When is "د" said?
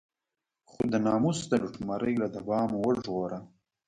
0.93-0.95, 1.47-1.53